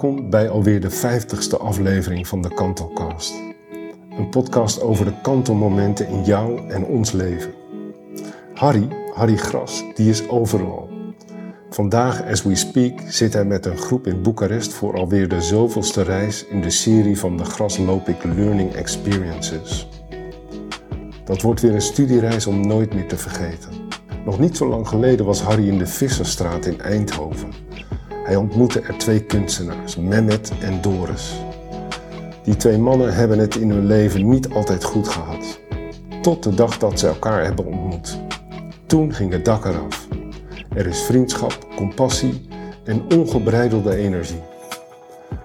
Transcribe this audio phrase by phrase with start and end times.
[0.00, 3.34] Welkom bij alweer de vijftigste aflevering van de Kantelcast.
[4.10, 7.52] Een podcast over de kantelmomenten in jou en ons leven.
[8.54, 10.88] Harry, Harry Gras, die is overal.
[11.70, 16.02] Vandaag, as we speak, zit hij met een groep in Boekarest voor alweer de zoveelste
[16.02, 19.88] reis in de serie van de Graslopic Learning Experiences.
[21.24, 23.70] Dat wordt weer een studiereis om nooit meer te vergeten.
[24.24, 27.69] Nog niet zo lang geleden was Harry in de Visserstraat in Eindhoven.
[28.30, 31.34] Hij ontmoette er twee kunstenaars, Mehmet en Doris.
[32.44, 35.60] Die twee mannen hebben het in hun leven niet altijd goed gehad.
[36.22, 38.20] Tot de dag dat ze elkaar hebben ontmoet.
[38.86, 40.08] Toen ging het dak eraf.
[40.74, 42.48] Er is vriendschap, compassie
[42.84, 44.42] en ongebreidelde energie.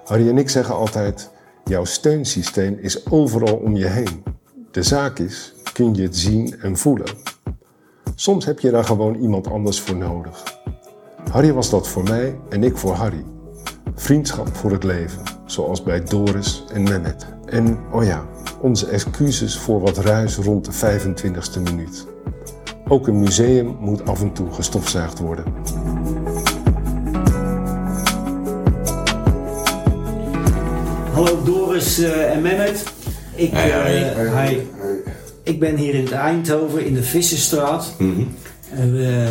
[0.03, 1.31] Harry en ik zeggen altijd:
[1.63, 4.23] jouw steunsysteem is overal om je heen.
[4.71, 7.09] De zaak is, kun je het zien en voelen.
[8.15, 10.63] Soms heb je daar gewoon iemand anders voor nodig.
[11.31, 13.25] Harry was dat voor mij en ik voor Harry.
[13.95, 17.25] Vriendschap voor het leven, zoals bij Doris en Mehmet.
[17.45, 18.25] En oh ja,
[18.61, 22.05] onze excuses voor wat ruis rond de 25ste minuut.
[22.87, 25.43] Ook een museum moet af en toe gestofzuigd worden.
[31.13, 32.83] Hallo Doris uh, en Mehmet.
[33.35, 37.93] Ik, Hey, eh, ik ben hier in Eindhoven in de Visserstraat.
[37.97, 38.19] Mhm.
[38.19, 38.25] eh,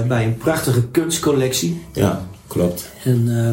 [0.09, 1.83] bij een prachtige kunstcollectie.
[1.93, 2.91] Ja, klopt.
[3.05, 3.53] En eh,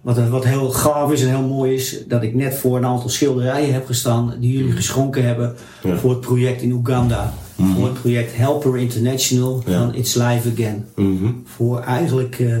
[0.00, 3.08] wat, wat heel gaaf is en heel mooi is, dat ik net voor een aantal
[3.08, 5.96] schilderijen heb gestaan die jullie geschonken hebben Ja.
[5.96, 7.32] voor het project in Oeganda.
[7.76, 9.78] Voor het project Helper International Ja.
[9.78, 10.84] van It's Life Again.
[10.96, 11.30] Mhm.
[11.44, 12.56] Voor eigenlijk eh,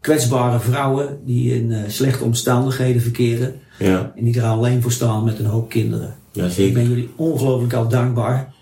[0.00, 3.54] kwetsbare vrouwen die in eh, slechte omstandigheden verkeren.
[3.78, 6.14] Ja, En die er alleen voor staan met een hoop kinderen.
[6.32, 8.53] ja Ik ben jullie ongelooflijk al dankbaar.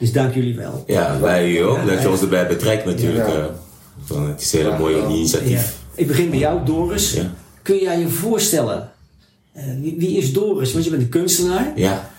[0.00, 0.84] Dus dank jullie wel.
[0.86, 1.76] Ja, wij u ook.
[1.76, 3.26] Ja, dat je ons erbij betrekt natuurlijk.
[3.28, 3.34] Ja.
[3.34, 3.44] eh.
[4.04, 5.76] Van, het is een hele mooie initiatief.
[5.94, 7.12] Ik begin bij jou, Doris.
[7.12, 7.30] Ja.
[7.62, 8.90] Kun jij je voorstellen?
[9.52, 10.72] eh, wie, wie is Doris?
[10.72, 11.72] Want je bent een kunstenaar.
[11.76, 12.10] Ja.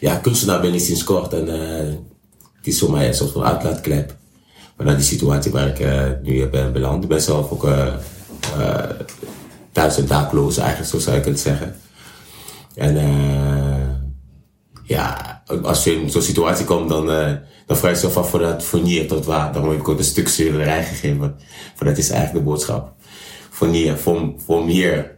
[0.00, 1.86] Ja, kunstenaar ben ik sinds kort en eh,
[2.56, 4.16] het is voor mij een soort van uitlaatklep.
[4.76, 7.02] Vanuit die situatie waar ik nu ben beland.
[7.02, 7.86] Ik ben zelf ook eh,
[8.58, 8.90] eh,
[9.72, 11.76] thuis en dakloos eigenlijk, zo zou je kunnen zeggen.
[12.74, 13.88] En eh,
[14.84, 15.27] ja,
[15.62, 17.32] als je in zo'n situatie komt, dan, eh
[17.66, 19.52] dan vraag je jezelf af voor dat hier tot waar.
[19.52, 21.36] Dan heb ik ook een stuk schilderij gegeven.
[21.74, 22.92] Voor dat is eigenlijk de boodschap.
[23.70, 25.16] Hier, from, from here,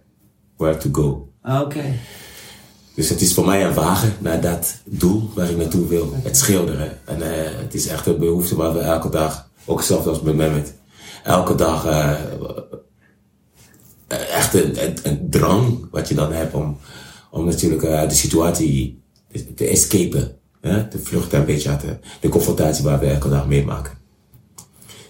[0.57, 1.29] where to go.
[1.43, 1.85] Ah, Oké.
[2.95, 6.15] Dus het is voor mij een wagen naar dat doel waar ik naartoe wil.
[6.23, 6.99] Het schilderen.
[7.05, 10.35] En eh, het is echt een behoefte waar we elke dag, ook zelfs als met
[10.35, 10.75] Mehmet,
[11.25, 12.15] elke dag eh,
[14.09, 16.79] echt een, een, een drang wat je dan hebt om,
[17.31, 19.00] om natuurlijk uit de situatie
[19.33, 20.33] te, te escapen.
[20.61, 20.89] Hè?
[20.89, 23.99] Te vluchten een beetje uit de, de confrontatie waar we elke dag meemaken.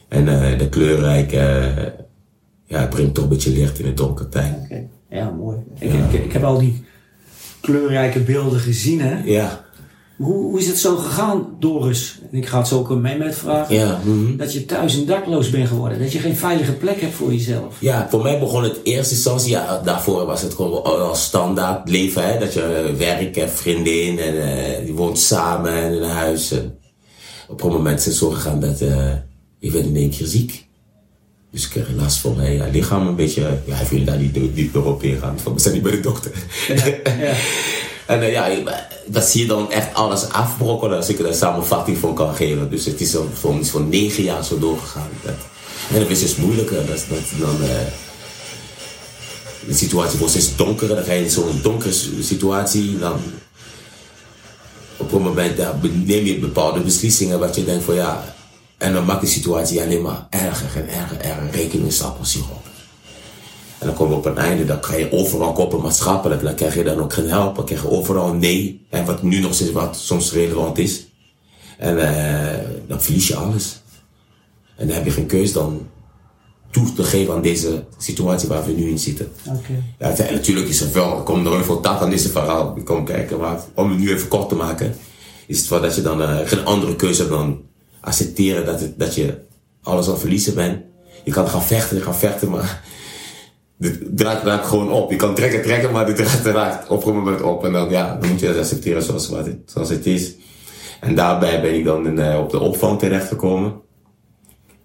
[0.08, 1.76] En eh, de kleurrijk, eh,
[2.64, 4.54] ja, het brengt toch een beetje licht in het donker tijd.
[4.62, 4.86] Oké.
[5.10, 5.58] Ja, mooi.
[5.78, 6.84] Ik, ik, ik heb al die
[7.60, 9.00] kleurrijke beelden gezien.
[9.00, 9.22] Hè?
[9.24, 9.64] Ja,
[10.20, 12.18] Hoe, hoe is het zo gegaan, Doris?
[12.30, 13.74] En ik ga het zo ook aan Mehmet vragen.
[13.74, 14.00] ja.
[14.04, 14.36] mhm.
[14.36, 15.98] Dat je thuis een dakloos bent geworden.
[15.98, 17.76] Dat je geen veilige plek hebt voor jezelf.
[17.78, 22.26] Ja, voor mij begon het eerste instantie, ja, daarvoor was het gewoon als standaard leven,
[22.26, 26.50] hè, dat je eh, werk hebt, vriendin en eh, die woont samen in een huis.
[26.50, 26.78] En
[27.48, 29.12] op een moment is het zo gegaan dat eh
[29.58, 30.66] je werd in één keer ziek.
[31.50, 34.54] Dus ik kreeg last van mijn ja, lichaam een beetje, ja, ik wil daar niet
[34.54, 36.32] dieper op ingaan, want we zijn niet bij de dokter.
[36.68, 37.34] Ja.
[38.10, 38.48] En eh, ja,
[39.06, 42.70] dat zie je dan echt alles afbrokkelen als ik er een samenvatting van kan geven.
[42.70, 45.08] Dus het is al voor, is voor negen jaar zo doorgegaan.
[45.92, 46.86] En dat is dus moeilijker.
[46.86, 47.68] Dat, dat dan, eh,
[49.66, 50.96] de situatie wordt steeds donkerder.
[50.96, 52.98] Dan ga je in zo'n donkere situatie.
[52.98, 53.20] Dan
[54.96, 58.34] op een moment ja, neem je bepaalde beslissingen wat je denkt van ja.
[58.78, 61.50] En dan maakt de situatie alleen maar erger en erger, erger.
[61.50, 62.59] Rekening zich op.
[63.80, 66.42] En dan komen we op een einde, dan krijg je overal koppen maatschappelijk.
[66.42, 68.86] Dan krijg je dan ook geen help, dan krijg je overal nee.
[68.90, 71.06] En wat nu nog steeds wat soms relevant is.
[71.78, 73.80] En eh, dan verlies je alles.
[74.76, 75.88] En dan heb je geen keus dan
[76.70, 79.32] toe te geven aan deze situatie waar we nu in zitten.
[79.48, 79.82] Oké.
[79.98, 82.76] Ja, en natuurlijk is er wel, komt er heel veel tak aan deze verhaal.
[82.76, 84.96] Ik kom kijken, maar om het nu even kort te maken,
[85.46, 87.62] is het wel dat je dan eh, geen andere keuze hebt dan
[88.00, 89.38] accepteren dat, het, dat je
[89.82, 90.78] alles aan het verliezen bent.
[91.24, 92.82] Je kan gaan vechten, gaan vechten, maar
[93.80, 95.10] de draad raakt gewoon op.
[95.10, 97.64] Je kan trekken, trekken, maar de draad raakt op een moment op.
[97.64, 100.34] En dan, ja, dan moet je dat accepteren zoals, wat het, zoals het is.
[101.00, 103.80] En daarbij ben ik dan in, eh, op de opvang terechtgekomen.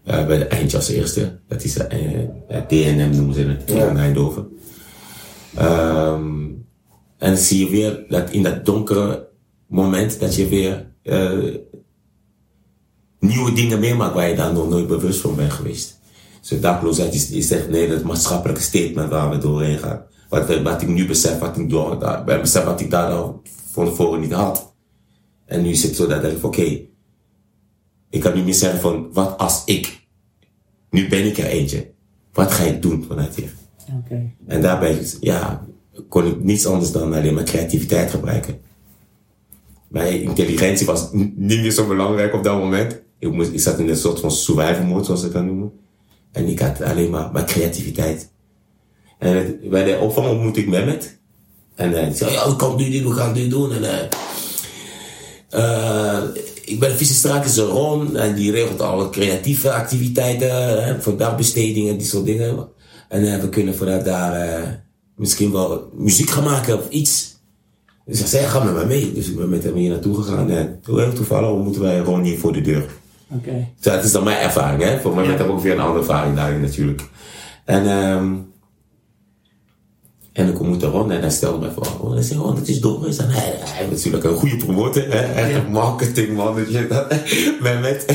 [0.03, 1.39] Eh, bij de Eindje als eerste.
[1.47, 4.47] Dat is eh, DNM noemen ze het in Eindhoven.
[5.55, 6.43] Ehm,
[7.17, 9.27] en dan zie je weer dat in dat donkere
[9.67, 10.93] moment dat je weer
[13.19, 15.99] nieuwe dingen meemaakt waar je dan nog nooit bewust van bent geweest.
[16.49, 20.01] Dus dakloosheid is, is echt nee, het maatschappelijke statement waar we doorheen gaan.
[20.29, 23.85] Wat, wat ik nu besef, wat ik, door, dat, besef wat ik daar al van
[23.85, 24.73] tevoren niet had.
[25.45, 26.81] En nu zit het zo dat ik oké,
[28.09, 30.07] ik kan nu meer zeggen van wat als ik,
[30.89, 31.91] nu ben ik er eentje,
[32.33, 33.53] wat ga ik doen vanuit hier?
[34.03, 34.31] Oké.
[34.47, 35.65] En daarbij ja,
[36.09, 38.59] kon ik niets anders dan alleen maar creativiteit gebruiken.
[39.87, 43.01] Mijn intelligentie was niet meer zo belangrijk op dat moment.
[43.19, 45.71] Ik, moest, ik zat in een soort van survival mode, zoals ik dat noem.
[46.35, 48.29] En ik had alleen maar mijn creativiteit.
[49.17, 51.17] En bij de opvang ontmoette ik Mehmet.
[51.75, 53.71] En hij zei, ja, dit doen, we gaan dit doen.
[53.71, 54.07] En, eh,
[55.49, 56.23] eh,
[56.65, 56.97] ik ben
[57.57, 62.67] in Ron en die regelt alle creatieve activiteiten, hè, voor dagbestedingen en die soort dingen.
[63.09, 64.83] En eh, we kunnen vanuit daar
[65.15, 67.33] misschien wel muziek gaan maken of iets.
[68.05, 69.13] Dus hij zei, ga met mij mee.
[69.13, 72.37] Dus ik ben met hem hier naartoe gegaan en heel toevallig ontmoeten wij Ron hier
[72.39, 73.03] voor de deur.
[73.29, 73.67] Oké.
[73.79, 74.99] Dus dat is dan mijn ervaring, hè.
[74.99, 75.31] Voor mij Ja.
[75.31, 77.01] heb ik ook weer een andere ervaring daarin natuurlijk.
[77.65, 78.33] En, ehm
[80.33, 82.79] en ik ontmoette Ron en hij stelde mij voor, Ron, hij zei, Ron, dat is
[82.81, 83.17] Doris.
[83.17, 85.19] En hij, hij natuurlijk een goede promotor, hè.
[85.19, 85.71] Echt een
[86.87, 87.15] dat,
[87.61, 88.05] Mehmet.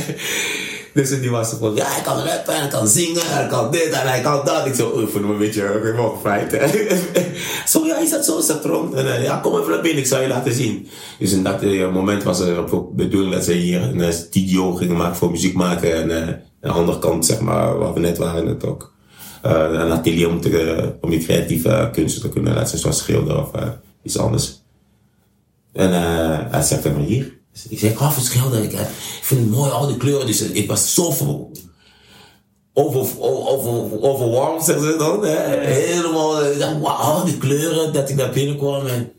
[0.95, 4.09] Dus die was van, ja, hij kan rappen, hij kan zingen, hij kan dit en
[4.09, 4.67] hij kan dat.
[4.67, 6.71] Ik zo, oh, ik voelde me een beetje gevleid.
[7.67, 8.39] Zo, ja, is dat zo?
[8.39, 8.97] Is dat Ron?
[8.97, 10.89] En, eh, ja, kom even naar binnen, ik zal je laten zien.
[11.19, 14.75] Dus in dat eh, moment was er ook bedoeling dat ze hier een eh, studio
[14.75, 15.95] gingen maken voor muziek maken.
[15.95, 18.93] En eh, aan de andere kant, zeg maar, waar we net waren, het ook
[19.43, 23.51] een atelier om, te, om je creatieve kunsten te kunnen laten zien, zoals schilderen of
[24.03, 24.63] iets anders.
[25.73, 25.93] En
[26.51, 27.40] hij zegt dan hier.
[27.53, 28.65] Dus ik zeg, ik hou van schilderen.
[28.65, 30.27] Ik, eh, ik vind het mooi, al die kleuren.
[30.27, 31.53] Dus eh, ik was zo vol.
[32.73, 35.25] Over, over, overwarmd, zeggen ze dan.
[35.25, 35.59] Hè?
[35.61, 38.87] Helemaal, eh, ik dacht, wauw, al die kleuren, dat ik daar binnenkwam.
[38.87, 39.13] En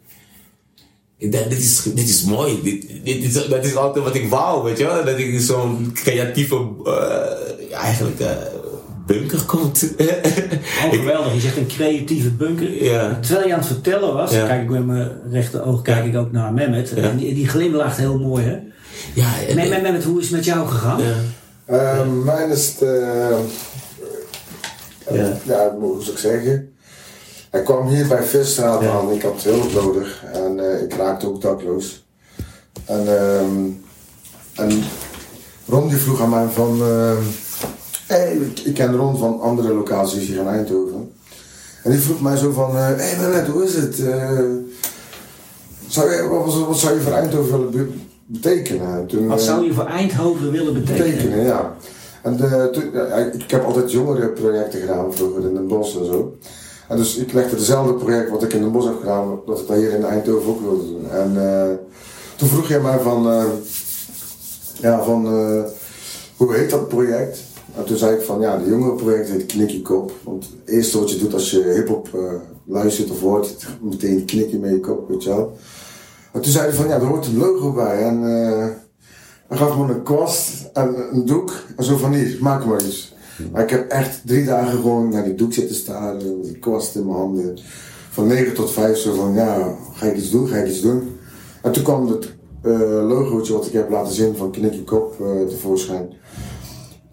[1.17, 2.61] ik dacht, dit is, dit is mooi.
[2.63, 5.05] Dit, dit is, dat is altijd wat ik wou, weet je wel.
[5.05, 8.35] Dat ik zo'n creatieve, eh, eigenlijk, eh,
[9.05, 9.83] bunker komt.
[10.85, 11.33] Oh, geweldig.
[11.33, 12.83] Je zegt een creatieve bunker.
[12.83, 13.17] Ja.
[13.21, 14.45] Terwijl je aan het vertellen was, Ja.
[14.47, 16.91] kijk ik met mijn rechteroog kijk ik ook naar Mehmet.
[16.95, 17.01] Ja.
[17.03, 18.57] En die, die glimlacht heel mooi, hè?
[19.13, 21.01] ja, en- Mehmet, Mehmet, hoe is het met jou gegaan?
[21.01, 21.13] ja.
[21.65, 23.37] Eh, mijn is het, eh,
[25.13, 25.37] Ja.
[25.43, 26.73] ja, hoe zou ik zeggen?
[27.49, 28.89] Hij kwam hier bij Visstraat Ja.
[28.91, 32.05] aan, ik had hulp nodig en eh, ik raakte ook dakloos.
[32.85, 33.55] En, ehm,
[34.55, 34.83] en
[35.67, 37.21] Ron die vroeg aan mij van, ehm,
[38.15, 41.11] ik, ik ken Ron van andere locaties hier in Eindhoven.
[41.83, 43.99] En die vroeg mij zo van, hé uh, hey Mehmet, hoe is het?
[44.07, 44.39] Eh,
[45.87, 47.93] zou je, wat, wat zou je voor Eindhoven willen be-
[48.25, 49.05] betekenen?
[49.07, 51.11] Toen, Wat eh, zou je voor Eindhoven willen betekenen?
[51.17, 51.75] Tekenen, ja.
[52.23, 56.35] En de, toen- ja, ik heb altijd jongerenprojecten gedaan vroeger in Den Bosch en zo.
[56.87, 59.67] En dus ik legde hetzelfde project wat ik in Den Bosch heb gedaan, dat ik
[59.67, 61.09] dat hier in Eindhoven ook wilde doen.
[61.11, 61.75] En eh,
[62.35, 63.43] toen vroeg jij mij van, eh,
[64.81, 65.61] ja, van eh,
[66.37, 67.39] hoe heet dat project?
[67.75, 70.11] En toen zei ik van, ja, de jongerenproject heet Knikkie Kop.
[70.23, 72.33] Want het eerste wat je doet als je hip-hop eh,
[72.65, 75.57] luistert of hoort, meteen knikken met je kop, weet je wel.
[76.31, 78.03] En toen zei hij van, ja, er hoort een logo bij.
[78.03, 78.67] En eh,
[79.47, 81.53] hij gaf me een kwast en een doek.
[81.77, 83.15] En zo van, hier, maak maar iets.
[83.51, 86.15] Maar ik heb echt drie dagen gewoon naar die doek zitten staan.
[86.15, 87.59] Met die kwast in mijn handen.
[88.09, 91.17] Van 9 tot 5 zo van, ja, ga ik iets doen, ga ik iets doen.
[91.61, 92.35] En toen kwam het
[93.07, 96.13] logootje wat ik heb laten zien van Knikkie Kop eh, tevoorschijn.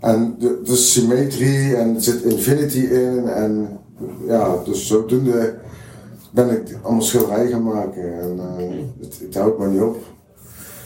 [0.01, 3.29] En de, de symmetrie en er zit infinity in.
[3.29, 3.79] En
[4.27, 5.55] ja, dus zodoende
[6.31, 8.21] ben ik allemaal schilderijen gaan maken.
[8.21, 8.65] En eh,
[9.01, 9.97] het, het houdt maar niet op.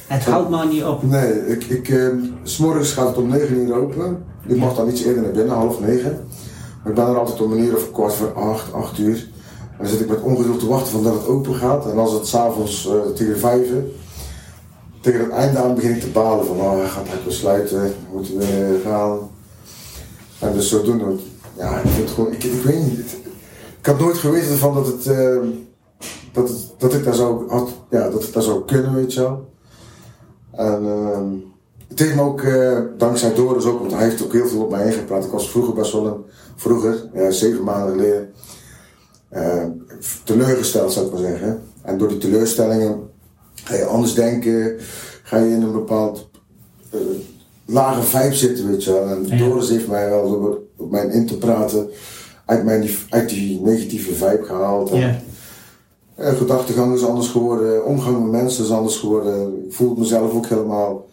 [0.06, 1.02] Het houdt maar niet op.
[1.02, 2.08] Nee, ik, ik, eh,
[2.42, 4.24] s'morgens gaat het om 9 uur open.
[4.46, 6.18] Ik mag dan iets eerder naar binnen, half 9.
[6.82, 9.30] Maar ik ben er altijd om een uur of kwart voor 8, 8 uur.
[9.70, 11.90] En dan zit ik met ongeduld te wachten van dat het open gaat.
[11.90, 13.68] En als het s'avonds uh, tegen 5
[15.02, 18.36] tegen het einde aan begin ik te balen van oh, gaat hij weer sluiten, moeten
[18.38, 19.30] we gaan.
[20.38, 21.16] En dus zodoende,
[21.56, 23.16] ja, ik het gewoon, ik, weet niet.
[23.80, 25.38] ik had nooit geweten van dat het, eh,
[26.32, 29.50] dat, dat ik daar zou, had, ja, dat ik daar zou kunnen, weet je wel.
[30.50, 31.24] En ehm,
[31.88, 34.70] het heeft me ook, eh, dankzij Doris ook, want hij heeft ook heel veel op
[34.70, 35.24] mij ingepraat.
[35.24, 38.32] Ik was vroeger best wel vroeger, zeven maanden geleden,
[39.28, 39.64] eh,
[40.24, 41.62] teleurgesteld zou ik maar zeggen.
[41.82, 43.10] En door die teleurstellingen
[43.64, 44.76] ga je anders denken,
[45.22, 46.30] ga je in een bepaald
[46.90, 46.98] eh,
[47.64, 49.06] lage vibe zitten, weet je wel.
[49.08, 49.36] En Ja.
[49.36, 51.88] Doris heeft mij wel door op mij in te praten
[52.46, 54.90] uit, mijn, uit die negatieve vibe gehaald.
[54.90, 55.20] En, Ja.
[56.14, 59.64] eh, gedachtegang is anders geworden, omgang met mensen is anders geworden.
[59.66, 61.06] Ik voel mezelf ook helemaal,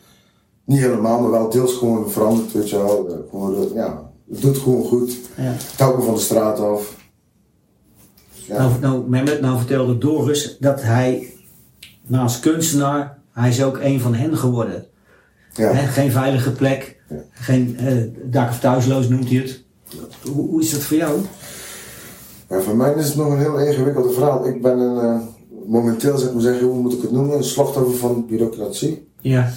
[0.66, 3.08] niet helemaal, maar wel deels gewoon veranderd, weet je wel.
[3.10, 5.18] Eh, Gewoon, ja, het doet gewoon goed.
[5.38, 5.56] Ja.
[5.96, 6.96] Me van de straat af.
[8.32, 8.58] Ja.
[8.58, 11.34] Nou, nou, Mehmet, nou vertelde Doris dat hij
[12.10, 14.86] naast kunstenaar, hij is ook een van hen geworden.
[15.54, 15.74] ja.
[15.74, 17.16] Geen veilige plek, Ja.
[17.32, 19.64] geen eh, dak of thuisloos noemt hij het.
[20.34, 21.20] Hoe, hoe is dat voor jou?
[22.50, 24.48] Ja, voor mij is het nog een heel ingewikkelde verhaal.
[24.48, 25.20] Ik ben een, eh,
[25.68, 29.08] momenteel, zeg maar zeggen, hoe moet ik het noemen, een slachtoffer van bureaucratie.
[29.22, 29.52] Ja.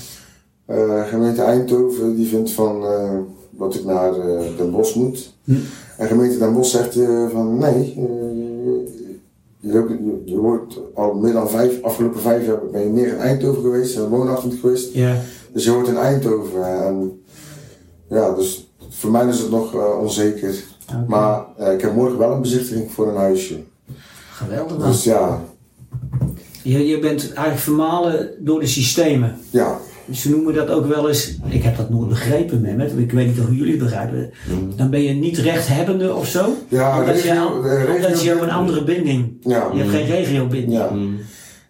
[0.66, 3.18] Eh, gemeente Eindhoven die vindt van eh,
[3.50, 4.12] dat ik naar
[4.56, 5.34] Den Bosch moet.
[5.44, 5.52] Hm.
[5.96, 6.98] En gemeente Den Bosch zegt
[7.32, 7.94] van nee,
[9.62, 13.62] je, je wordt al meer dan vijf, afgelopen vijf jaar ben je meer in Eindhoven
[13.62, 14.94] geweest, en woonachtig geweest.
[14.94, 15.16] Ja.
[15.52, 16.84] Dus je hoort in Eindhoven.
[16.84, 17.22] En
[18.08, 20.54] ja, dus voor mij is het nog eh, onzeker.
[21.08, 23.60] Maar eh, ik heb morgen wel een bezichtiging voor een huisje.
[24.32, 24.86] Geweldig man.
[24.90, 25.40] Dus ja,
[26.62, 29.38] Je, je bent eigenlijk vermalen door de systemen.
[29.50, 29.78] ja,
[30.12, 33.38] Ze noemen dat ook wel eens, ik heb dat nooit begrepen, Mehmet, ik weet niet
[33.38, 34.30] of jullie het begrijpen.
[34.76, 36.54] Dan ben je niet rechthebbende of zo?
[36.68, 39.32] Ja, omdat, je, regio- regio- omdat je een andere binding.
[39.40, 39.68] ja.
[39.72, 40.72] Je hebt geen regiobinding.
[40.72, 40.90] ja.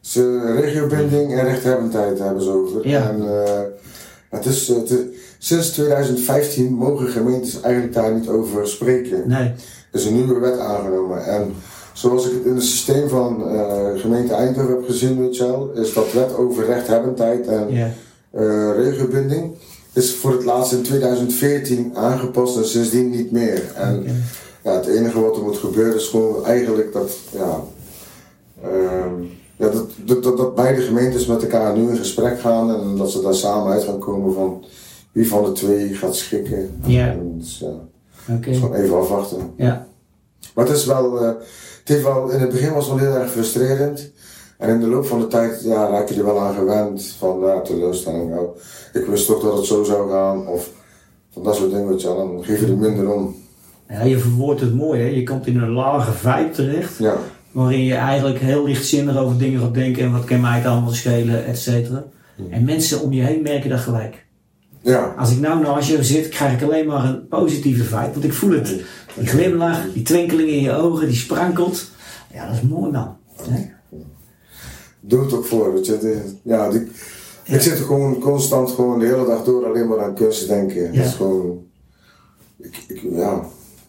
[0.00, 2.88] Ze regiobinding en rechthebbendheid hebben ze over.
[2.88, 3.10] Ja.
[3.10, 3.60] En eh,
[4.30, 4.98] het is, het is-
[5.38, 9.22] sinds 2015 mogen gemeentes eigenlijk daar niet over spreken.
[9.28, 9.38] Nee.
[9.90, 11.24] Er is een nieuwe wet aangenomen.
[11.24, 11.54] En
[11.92, 16.12] zoals ik het in het systeem van eh, gemeente Eindhoven heb gezien, wel, is dat
[16.12, 17.90] wet over rechthebbendheid en Ja.
[18.32, 19.54] Eh regiobinding
[19.92, 23.72] is voor het laatst in 2014 aangepast en sindsdien niet meer.
[23.74, 24.06] En
[24.64, 27.60] ja, het enige wat er moet gebeuren is gewoon eigenlijk dat, ja,
[28.62, 29.22] ehm,
[29.56, 33.10] ja, dat, dat, dat, dat beide gemeentes met elkaar nu in gesprek gaan en dat
[33.10, 34.64] ze daar samen uit gaan komen van
[35.12, 36.80] wie van de twee gaat schikken.
[36.84, 37.08] Ja.
[37.08, 37.74] En dus, ja,
[38.34, 38.50] Oké.
[38.50, 39.52] dus gewoon even afwachten.
[39.56, 39.86] Ja.
[40.54, 43.20] Maar het is wel, eh, het heeft wel, in het begin was het wel heel
[43.20, 44.10] erg frustrerend.
[44.62, 47.40] En in de loop van de tijd ja, raak je er wel aan gewend van
[47.40, 48.30] ja, teleurstelling.
[48.30, 48.46] Nou,
[48.92, 50.46] ik wist toch dat het zo zou gaan.
[50.46, 50.70] Of
[51.32, 52.16] van dat soort dingen, weet je wel.
[52.16, 53.34] Dan geef je er minder om.
[53.88, 55.06] ja, je verwoordt het mooi hè.
[55.08, 56.98] Je komt in een lage vibe terecht.
[56.98, 57.16] Ja,
[57.52, 60.02] Waarin je eigenlijk heel lichtzinnig over dingen gaat denken.
[60.02, 62.04] En wat kan mij het allemaal schelen, et cetera.
[62.50, 64.26] En mensen om je heen merken dat gelijk.
[64.80, 68.10] ja, Als ik nou naast je zit, krijg ik alleen maar een positieve vibe.
[68.12, 68.66] Want ik voel het.
[69.18, 71.90] Die glimlach, die twinkeling in je ogen, die sprankelt.
[72.34, 73.16] Ja, dat is mooi man.
[73.42, 73.70] Hè?
[75.02, 75.74] Doe het ook voor.
[75.74, 75.98] Weet je.
[75.98, 76.80] De- ja, die,
[77.44, 80.46] Ik zit er gewoon constant gewoon de hele dag door alleen maar aan kunst te
[80.46, 80.82] denken.
[80.92, 80.98] Ja.
[80.98, 81.62] Dat is gewoon...
[82.60, 83.44] Ik, ik, ja,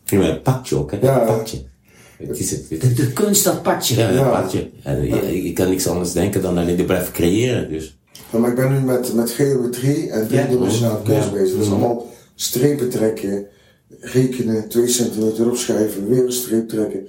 [0.06, 0.98] Ja, maar een pakje ook, hè?
[1.02, 1.22] Ja.
[1.22, 1.58] Een pakje.
[2.18, 2.66] Het is het.
[2.70, 3.96] het- De, de kunst dat padje.
[3.96, 4.10] Ja,
[4.84, 5.22] een Ja.
[5.22, 7.70] je, je kan niks anders denken dan alleen te blijven creëren.
[7.70, 7.98] Dus.
[8.32, 11.14] Ja, maar ik ben nu met, met geometrie en driedimensionale Ja.
[11.14, 11.58] kunst bezig.
[11.58, 13.46] Dus allemaal strepen trekken,
[14.00, 17.06] rekenen, 2 centimeter opschrijven, weer een streep trekken.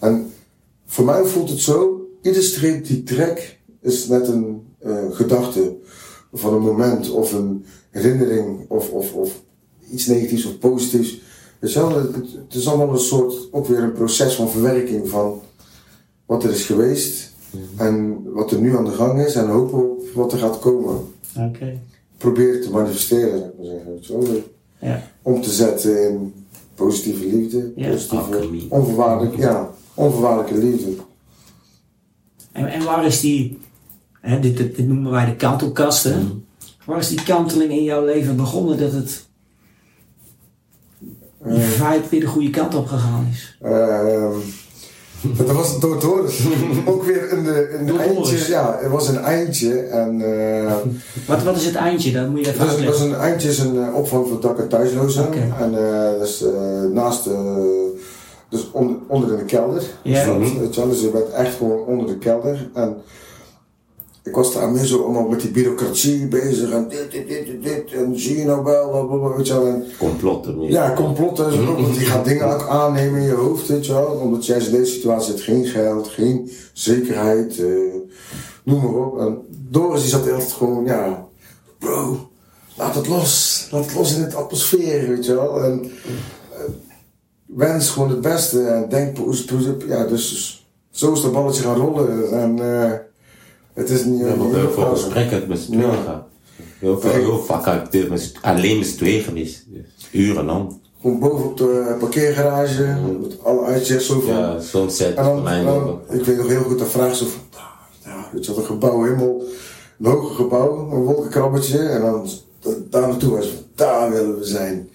[0.00, 0.32] En
[0.86, 5.76] voor mij voelt het zo, iedere streep die ik trek is net een eh, gedachte
[6.32, 9.42] van een moment of een herinnering of, of, of
[9.90, 11.20] iets negatiefs of positiefs.
[11.58, 15.40] Wel, het, is allemaal een soort, ook weer een proces van verwerking van
[16.26, 17.32] wat er is geweest
[17.76, 21.00] en wat er nu aan de gang is en hopen op wat er gaat komen.
[21.38, 21.78] Oké.
[22.16, 24.32] Probeer het te manifesteren, zou ik maar zeggen.
[24.32, 24.90] Wel.
[24.90, 25.10] Ja.
[25.22, 26.34] Om te zetten in
[26.74, 30.90] positieve liefde, Ja, positieve, onvoorwaardelijke, ja, onvoorwaardelijke liefde.
[32.60, 33.58] En, en waar is die,
[34.20, 36.14] hè, dit, dit, dit noemen wij de kantelkast, hè?
[36.84, 39.28] Waar is die kanteling in jouw leven begonnen dat het
[41.44, 43.56] die vibe weer de goede kant op gegaan is?
[43.62, 44.32] Ehm,
[45.36, 46.30] dat was door het horen.
[46.92, 48.48] Ook weer een, de, een Door het eindje.
[48.48, 49.80] Ja, het was een eindje.
[49.80, 50.20] En,
[50.66, 50.74] eh,
[51.26, 52.12] Wat, wat is het eindje?
[52.12, 53.06] Dat moet je even is uitleggen.
[53.06, 55.26] een eindje is een eh, opvang voor dak- en thuislozen.
[55.26, 55.54] Oké.
[55.60, 57.89] En eh, eh, naast de.
[58.50, 59.82] Dus onder, onder in de kelder.
[60.02, 60.24] Ja.
[60.24, 62.70] Dus, dat, weet je wel, dus je bent echt gewoon onder de kelder.
[62.74, 62.96] En
[64.22, 66.70] ik was daar meer zo allemaal met die bureaucratie bezig.
[66.70, 67.92] En dit, dit, dit, dit, dit.
[67.92, 69.66] En zie je nou wel, weet je wel.
[69.66, 70.70] En, Complotten meer.
[70.70, 71.64] ja, complotten en zo.
[71.74, 74.06] Want die gaat dingen ook aannemen in je hoofd, weet je wel.
[74.06, 77.66] Omdat jij in deze situatie hebt geen geld, geen zekerheid, eh,
[78.64, 79.18] noem maar op.
[79.18, 81.26] En Doris die zat altijd gewoon, ja,
[81.78, 82.28] bro,
[82.76, 83.68] laat het los.
[83.70, 85.62] Laat het los in het atmosfeer, weet je wel.
[85.62, 85.90] En
[87.56, 89.86] wens gewoon het beste en denk positief.
[89.86, 90.56] Ja, dus
[90.90, 92.30] zo is dat balletje gaan rollen.
[92.32, 92.92] En eh,
[93.74, 94.20] het is niet...
[94.38, 96.26] Niet heel veel gesprekken met z'n tweeën Ja.
[96.78, 99.64] Heel, veel, heel vaak heb ik alleen met z'n tweeën geweest.
[99.68, 100.78] Dus uren lang.
[101.00, 104.34] Gewoon boven op de parkeergarage, met alle uitzicht zo van...
[104.34, 107.26] Ja, zo'n set En dan, mij dan- ik weet nog heel goed, dan vraag ze
[107.26, 109.42] van, daar, ja, weet je wat, een gebouw helemaal,
[109.98, 112.28] een hoger gebouw, een wolkenkrabbertje, en dan
[112.60, 114.88] da- daar naartoe was van, daar willen we zijn.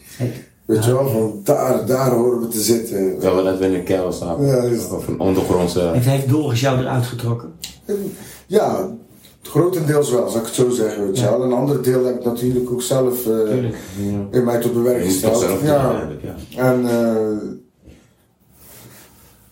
[0.65, 3.11] Weet je wel, van daar, daar horen we te zitten.
[3.19, 4.45] Terwijl we net weer in een kelder zaten.
[4.45, 5.79] Ja, is- Of een ondergrondse...
[5.79, 7.53] Het heeft Doris jou eruit getrokken.
[7.85, 8.13] En
[8.47, 8.89] Ja,
[9.41, 11.29] grotendeels wel, zou ik het zo zeggen, weet je Ja.
[11.29, 11.43] wel.
[11.43, 13.75] Een ander deel heb ik natuurlijk ook zelf eh, Tuurlijk.
[14.31, 15.45] in mij tot bewerking gesteld.
[15.63, 16.09] Ja,
[16.55, 17.37] en eh,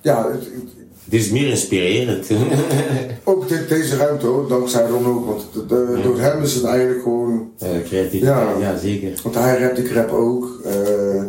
[0.01, 0.73] ja, het- het-
[1.13, 2.27] Dit is meer inspirerend.
[3.23, 6.63] ook dit, deze ruimte hoor, dankzij Ron ook, want de- de- door hem is het
[6.63, 8.71] eigenlijk gewoon Ja, creativiteit, Ja.
[8.71, 8.77] ja.
[8.77, 9.19] zeker.
[9.23, 10.59] Want hij rapt, ik rap ook.
[10.65, 11.21] eh,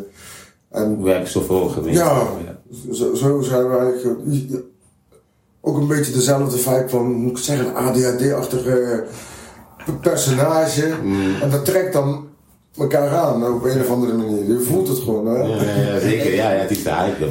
[0.71, 1.99] En We hebben zoveel geweest.
[1.99, 2.26] ja,
[2.93, 4.19] zo, zo zijn we eigenlijk
[4.53, 4.57] eh,
[5.61, 9.05] ook een beetje dezelfde vibe van, moet ik zeggen, een ADHD-achtige
[10.00, 10.93] personage.
[11.43, 12.26] En dat trekt dan
[12.79, 14.45] elkaar aan op een of andere manier.
[14.49, 15.38] Je voelt het gewoon, hè?
[15.43, 16.35] Ja, ja, zeker.
[16.35, 17.26] Ja, ja, het is de hype.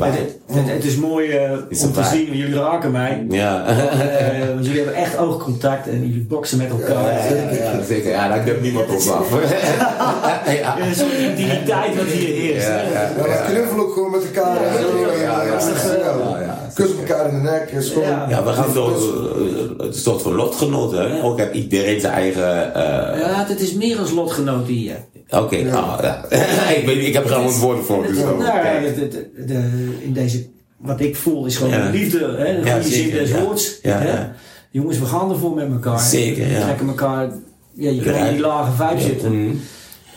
[0.53, 3.25] Het, het, het is mooi eh, Is om een te zien, jullie raken mij.
[3.29, 3.65] Ja.
[3.65, 7.13] Eh, want jullie hebben echt oogcontact en jullie boksen met elkaar.
[7.13, 8.11] Ja, ja, zeker.
[8.11, 9.29] Ja, daar niemand op af.
[10.61, 10.77] ja.
[10.79, 12.67] Er is zo'n intimiteit wat hier heerst.
[12.67, 13.09] Ja, ja.
[13.27, 14.55] Ja, knuffelen ook gewoon met elkaar.
[14.63, 15.59] Ja, ja, ja, ja, ja,
[15.97, 16.61] ja, ja.
[16.99, 17.69] Elkaar in de nek.
[17.71, 18.25] Is gewoon, Ja.
[18.29, 21.11] Ja, we gaan door eh, een soort van lotgenoten.
[21.11, 21.23] Hè?
[21.23, 22.73] Ook heeft iedereen zijn eigen.
[22.75, 24.95] eh, Ja, het is meer als lotgenoten hier.
[25.29, 26.25] Oké, ah, ja.
[26.75, 28.03] ik, ik heb er gewoon woorden voor.
[28.07, 29.11] Dus Nou, ja, het- het-
[29.47, 30.42] de- in deze,
[30.83, 33.79] wat ik voel is gewoon liefde, hè, de goede zin des woords.
[33.81, 34.25] Hè.
[34.71, 35.99] Jongens, we gaan ervoor met elkaar.
[35.99, 36.57] Zeker, ja.
[36.57, 37.29] We trekken elkaar,
[37.73, 39.41] ja, je kan in die lage vijf zitten.
[39.41, 39.55] Mhm.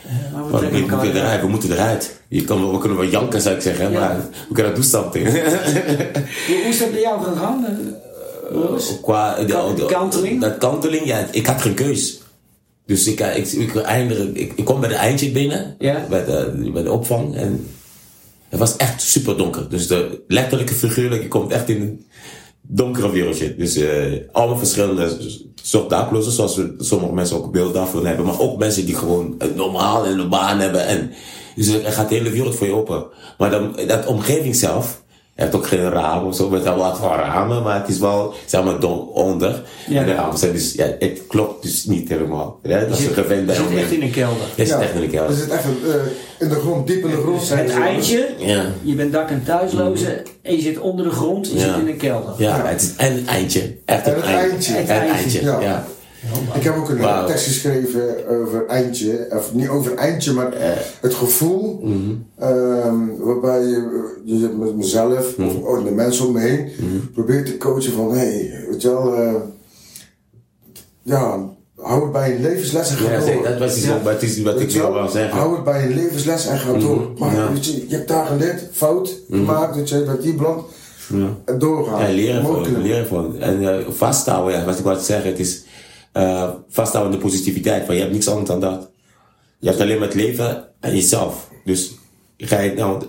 [0.06, 1.40] eh, we moeten eruit.
[1.40, 2.20] we moeten eruit.
[2.28, 3.98] Je kan, we kunnen wel janken, zou ik zeggen, Ja.
[4.00, 4.16] maar
[4.48, 5.28] we kunnen do something.
[5.32, 5.42] Hoe,
[6.46, 7.66] hoe is dat bij jou gegaan?
[8.52, 8.98] Boris?
[9.02, 9.36] Qua
[9.86, 10.40] kanteling?
[10.40, 12.20] Dat kanteling, ja, ik had geen keus.
[12.86, 13.74] Dus ik, ik, ik,
[14.34, 16.04] ik, ik kom bij de eindje binnen, Ja.
[16.08, 17.36] bij, de, bij de opvang.
[17.36, 17.66] En
[18.48, 19.68] het was echt super donker.
[19.68, 22.06] Dus de letterlijke figuurlijke je komt echt in een
[22.60, 23.56] donkere wereldje.
[23.56, 25.16] Dus eh allemaal verschillende
[25.62, 28.26] soort daklozen, zoals we, sommige mensen ook beeld daarvan hebben.
[28.26, 30.86] Maar ook mensen die gewoon een normaal en een baan hebben.
[30.86, 31.12] En,
[31.54, 33.06] dus er gaat de hele wereld voor je open.
[33.38, 35.02] Maar dan, dat omgeving zelf,
[35.36, 37.98] je hebt ook geen ramen of zo, met wel wat van ramen, maar het is
[37.98, 38.78] wel, zeg maar,
[39.12, 39.62] onder.
[39.88, 40.00] Ja.
[40.00, 42.58] En de ramen zijn dus, ja, het klopt dus niet helemaal.
[42.62, 44.36] Ja, dat is een gewend Je zit echt in een kelder.
[44.54, 45.30] Je zit Ja, echt in de kelder.
[45.30, 45.94] Er zit echt een, eh,
[46.38, 47.42] in de grond, diep in de grond.
[47.42, 47.80] zijn Het ze.
[47.80, 48.64] eindje, Ja.
[48.82, 51.60] je bent dak- en thuisloze en je zit onder de grond, je Ja.
[51.64, 52.34] zit in een kelder.
[52.38, 53.74] Ja, het is en een eindje.
[53.84, 54.50] Echt En een het eindje.
[54.50, 54.72] eindje.
[54.72, 55.40] En Het een eindje.
[55.40, 55.84] eindje, Ja.
[56.54, 57.26] Ik heb ook een Wauw.
[57.26, 60.52] tekst geschreven over eindje, of niet over eindje, maar
[61.00, 61.82] het gevoel
[62.38, 66.68] ehm, waarbij je, je met mezelf of oh, de mensen om me heen
[67.14, 69.34] probeert te coachen van hé, hey, weet je wel, eh,
[71.02, 71.38] ja,
[71.76, 73.42] hou het bij een levensles en ga Ja, door.
[73.44, 75.08] Dat was iets wat, wat is, wat ik wil wel?
[75.08, 75.38] zeggen.
[75.38, 77.10] Hou het bij een levensles en ga door.
[77.18, 77.52] Maar ja.
[77.52, 80.62] weet je, je hebt daar geleerd, fout gemaakt, weet je, dat die brand
[81.14, 81.28] Ja.
[81.44, 82.00] en doorgaan.
[82.08, 83.38] Ja, leren van, leren van.
[83.38, 85.64] En eh, vasthouden, ja, wat ik wou zeggen, het is
[86.16, 88.90] eh vasthouden aan de positiviteit, want je hebt niks anders dan dat.
[89.58, 91.50] Je hebt alleen maar het leven en jezelf.
[91.64, 91.94] Dus
[92.38, 93.02] ga je nou,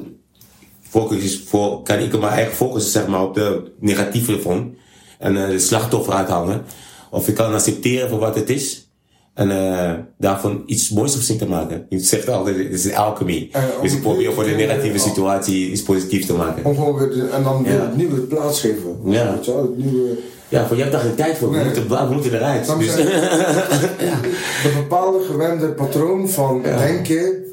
[0.89, 4.75] focus is voor, kan ik maar eigen focussen zeg maar op de negatieve ervan
[5.19, 6.63] en eh, de slachtoffer uithangen.
[7.11, 8.89] Of ik kan accepteren voor wat het is.
[9.33, 11.85] En eh, daarvan iets moois op zich te maken.
[11.89, 13.49] Je zegt altijd, het is een alchemy.
[13.51, 16.63] En om dus ik probeer voor de negatieve situatie iets positiefs te maken.
[16.63, 17.81] En dan weer Ja.
[17.81, 18.99] het nieuwe plaats geven.
[19.05, 19.39] Ja.
[19.45, 20.17] Het nieuwe...
[20.49, 21.49] Ja, voor je hebt daar geen tijd voor.
[21.49, 21.65] We, Nee.
[21.65, 22.65] moeten, we moeten eruit.
[22.79, 22.95] Dus,
[24.63, 27.43] Dat bepaalde gewende patroon van denken,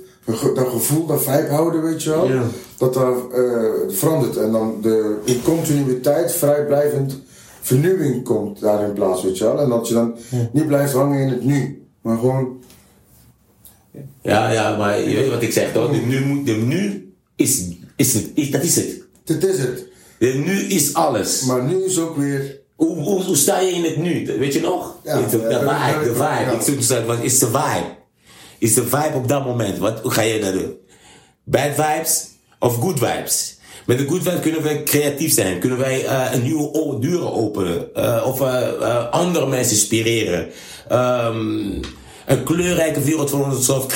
[0.54, 2.42] dat gevoel, dat vibe houden, weet je wel, Ja.
[2.78, 4.36] dat daar eh, verandert.
[4.36, 7.20] En dan de, in continuïteit, vrijblijvend
[7.60, 9.58] vernieuwing komt daar in plaats, weet je wel.
[9.60, 10.16] En dat je dan
[10.52, 12.62] niet blijft hangen in het nu, maar gewoon,
[14.22, 15.90] ja, ja, maar je weet wat ik zeg toch?
[15.90, 18.30] De nu, moet- de nu is, is het.
[18.34, 19.02] Is, dat is het.
[19.24, 19.86] dit is het.
[20.18, 21.44] De nu is alles.
[21.44, 24.26] Maar nu is ook weer, Hoe, hoe, hoe sta je in het nu?
[24.38, 24.96] Weet je nog?
[25.04, 26.22] Ja, de, vibe, de vibe.
[26.22, 26.50] ja.
[26.50, 27.84] Ik zoek zeggen, wat is de vibe?
[28.58, 29.78] Is de vibe op dat moment?
[29.78, 30.74] Wat, hoe ga je dat doen?
[31.44, 32.26] Bad vibes
[32.58, 33.58] of good vibes?
[33.86, 35.58] Met de good vibes kunnen wij creatief zijn.
[35.58, 37.94] Kunnen wij eh, een nieuwe deuren openen.
[37.94, 40.48] eh, of eh, andere mensen inspireren.
[40.88, 41.82] Ehm,
[42.26, 43.86] een kleurrijke wereld voor onszelf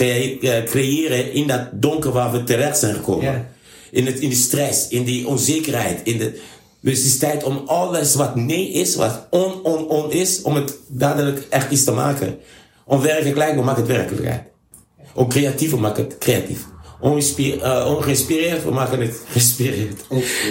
[0.65, 3.25] creëren in dat donker waar we terecht zijn gekomen.
[3.25, 3.49] Ja.
[3.91, 6.01] In, het, in de stress, in die onzekerheid.
[6.05, 6.41] In de,
[6.81, 10.55] dus het is tijd om alles wat nee is, wat on, on, on is, om
[10.55, 12.39] het dadelijk echt iets te maken.
[12.85, 14.43] Onwerkelijk, we maken het werkelijkheid.
[15.15, 16.65] Om we maken het creatief.
[17.01, 19.21] Ongeïnspi- eh, ongeïnspireerd, we maken het.
[19.27, 20.01] Ongeïnspireerd.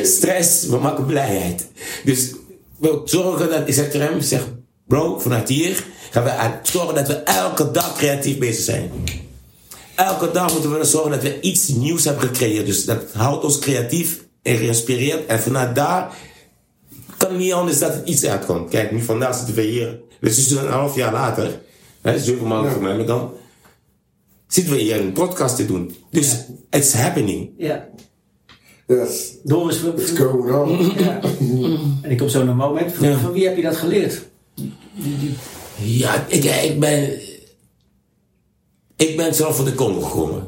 [0.03, 1.67] Stress, we maken blijheid.
[2.03, 2.33] Dus
[2.77, 4.47] we zorgen dat, ik zeg tegen hem, ik zeg,
[4.87, 8.91] bro, vanuit hier gaan we zorgen dat we elke dag creatief bezig zijn.
[9.95, 12.65] Elke dag moeten we zorgen dat we iets nieuws hebben gecreëerd.
[12.65, 15.25] Dus dat houdt ons creatief en geïnspireerd.
[15.25, 16.15] En vanuit daar
[17.17, 18.69] kan het niet anders dat het iets uitkomt.
[18.69, 19.99] Kijk, nu vandaag zitten we hier.
[20.21, 21.59] Dus is een half jaar later,
[22.01, 23.31] hè, zeven maanden voor mij, maar dan
[24.47, 25.95] zitten we hier een podcast te doen.
[26.11, 26.35] Dus
[26.69, 27.49] it's happening.
[27.57, 27.87] Ja.
[28.87, 30.91] yes, Doris, it's going on.
[30.97, 31.19] ja.
[32.01, 32.93] en ik kom zo naar een moment.
[32.93, 33.17] Van, Ja.
[33.17, 34.21] van wie heb je dat geleerd?
[35.75, 37.19] Ja, ik, ik ben.
[38.95, 40.47] Ik ben zelf voor de Congo gekomen.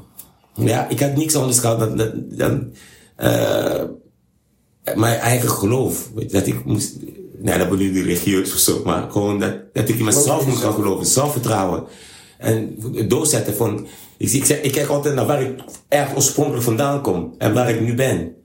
[0.55, 1.97] Ja, ik had niks anders gehad dan.
[1.97, 2.73] dan, dan
[3.19, 3.83] eh,
[4.95, 6.09] mijn eigen geloof.
[6.15, 6.95] Weet je, dat ik moest.
[7.37, 10.47] Nee, dat bedoel ik niet religieus of zo, maar gewoon dat, dat ik in mezelf
[10.47, 11.83] moet gaan geloven, zelfvertrouwen.
[12.37, 12.75] En
[13.07, 13.87] doorzetten van.
[14.17, 17.81] Ik, ik, ik kijk altijd naar waar ik echt oorspronkelijk vandaan kom en waar ik
[17.81, 18.35] nu ben.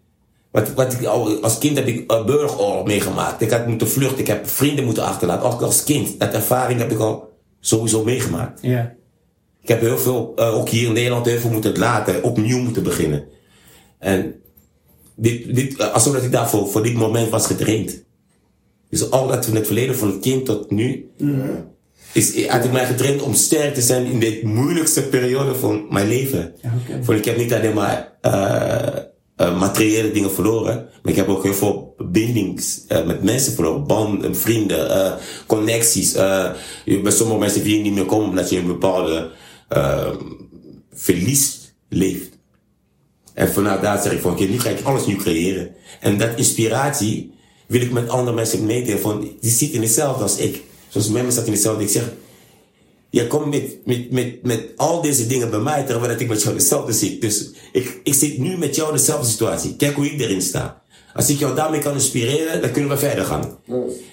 [0.50, 3.40] Wat, wat ik, al- als kind heb ik een burgeroorlog meegemaakt.
[3.40, 5.50] Ik had moeten vluchten, ik heb vrienden moeten achterlaten.
[5.52, 6.20] Ook als kind.
[6.20, 8.58] Dat ervaring heb ik al sowieso meegemaakt.
[8.62, 8.94] Ja.
[9.62, 12.82] Ik heb heel veel, eh, ook hier in Nederland, heel veel moeten laten, opnieuw moeten
[12.82, 13.24] beginnen.
[13.98, 14.34] En
[15.14, 18.02] dit, dit, alsof dat ik daarvoor voor dit moment was getraind.
[18.90, 21.10] Dus al dat van het verleden, van het kind tot nu,
[22.14, 26.08] is, had ik mij getraind om sterk te zijn in de moeilijkste periode van mijn
[26.08, 26.54] leven.
[27.04, 28.96] Want ik heb niet alleen maar eh,
[29.36, 33.86] eh, materiële dingen verloren, maar ik heb ook heel veel bindings eh, met mensen verloren.
[33.86, 36.12] Banden, vrienden, connecties.
[36.12, 39.30] bij sommige mensen wil je niet meer komen omdat je een bepaalde
[40.92, 42.33] verlies leeft.
[43.34, 45.70] En vanuit daar zeg ik van, oké, nu ga ik alles nieuw creëren.
[46.00, 47.32] En dat inspiratie
[47.66, 49.00] wil ik met andere mensen meedelen.
[49.00, 50.62] Van, die zit in hetzelfde als ik.
[50.88, 51.82] Zoals mijn mensen zat in hetzelfde.
[51.82, 52.02] Ik zeg,
[53.10, 56.42] je komt met, met, met, met al deze dingen bij mij, terwijl dat ik met
[56.42, 57.20] jou hetzelfde zit.
[57.20, 59.76] Dus ik, ik zit nu met jou in dezelfde situatie.
[59.76, 60.82] Kijk hoe ik erin sta.
[61.14, 63.58] Als ik jou daarmee kan inspireren, dan kunnen we verder gaan.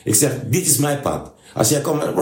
[0.04, 1.32] Ik zeg, dit is mijn pad.
[1.54, 2.16] Als jij komt met,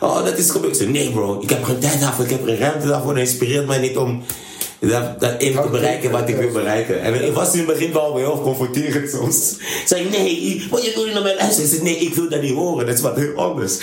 [0.00, 0.72] oh, dat is gebeurd.
[0.72, 3.14] Ik zeg, nee bro, ik heb geen tijd daarvoor, ik heb geen ruimte daarvoor.
[3.14, 4.22] Dat inspireert mij niet om
[4.80, 7.00] dat, dat even te bereiken wat ik wil bereiken.
[7.00, 9.50] En ik was in het begin wel heel confronterend soms.
[9.58, 11.64] Ik zei, nee, wat je doet naar mijn luisteren?
[11.70, 13.76] Ik zei, nee, ik wil dat niet horen, dat is wat heel anders.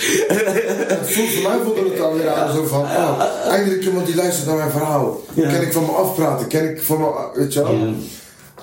[1.02, 4.46] Voelt voor mij voelde het dan weer aan zo van, oh, eindelijk iemand die luistert
[4.46, 5.20] naar mijn verhaal.
[5.34, 5.52] Ja.
[5.52, 7.74] Kan ik van me afpraten, kan ik van me, weet je wel.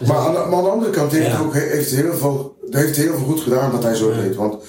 [0.07, 1.31] Maar, aan maar aan de andere kant heeft Ja.
[1.31, 4.35] het ook heeft heel veel, heeft heel veel goed gedaan dat hij zo deed.
[4.35, 4.63] Want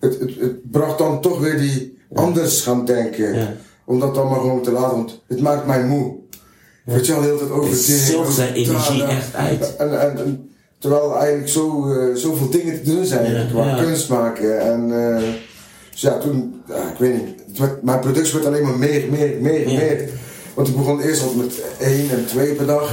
[0.00, 3.58] het, het, het bracht dan toch weer die anders gaan denken.
[3.86, 6.14] Om dat dan maar gewoon te laten, want het maakt mij moe.
[6.84, 9.76] Weet je wel, de hele tijd over Het zogt zijn energie echt uit.
[9.76, 13.64] En, en, en terwijl er eigenlijk zo, eh, zoveel dingen te doen zijn Ja, qua
[13.64, 13.82] ja.
[13.82, 14.60] kunst maken.
[14.60, 15.22] En eh,
[15.90, 19.32] dus ja, toen, ja, ik weet niet, werd, mijn productie werd alleen maar meer, meer,
[19.40, 19.78] meer, Ja.
[19.78, 20.08] meer.
[20.54, 22.92] Want ik begon eerst al met één en twee per dag.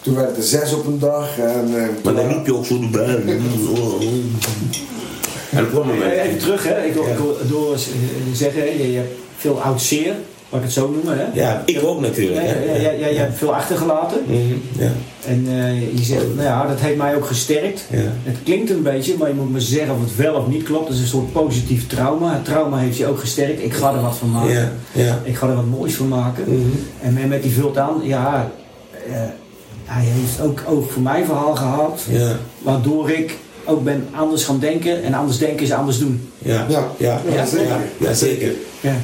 [0.00, 1.38] Toen werd het er zes op een dag.
[1.38, 3.22] En, eh, Maar dan liep je ook zo erbij.
[5.50, 6.12] En op dat moment.
[6.12, 6.84] Even terug, hè.
[6.84, 7.76] Ik wil, ik wil door
[8.32, 10.14] zeggen, je, je hebt veel oud zeer,
[10.50, 11.24] laat ik het zo noemen, hè.
[11.40, 12.36] Ja, ik ook natuurlijk.
[12.46, 12.76] Ja, ja, hè.
[12.82, 14.18] ja, ja, je hebt veel achtergelaten.
[14.26, 14.90] Mhm, ja.
[15.26, 17.84] En eh, je zegt, nou ja, dat heeft mij ook gesterkt.
[17.90, 17.98] Ja.
[18.22, 20.86] Het klinkt een beetje, maar je moet me zeggen of het wel of niet klopt.
[20.88, 22.32] Het is een soort positief trauma.
[22.32, 23.62] Het trauma heeft je ook gesterkt.
[23.62, 24.52] Ik ga er wat van maken.
[24.54, 25.18] Ja, ja.
[25.22, 26.44] Ik ga er wat moois van maken.
[26.46, 26.68] Mhm.
[27.02, 28.50] En met- met die vult aan, ja,
[29.06, 29.12] eh,
[29.84, 32.02] hij heeft ook oog voor mijn verhaal gehad.
[32.10, 35.02] Ja, Waardoor ik ook ben anders gaan denken.
[35.02, 36.30] En anders denken is anders doen.
[36.38, 36.86] ja, Ja.
[36.96, 37.66] ja, Ja, ja, zeker.
[37.68, 38.52] ja, ja, zeker.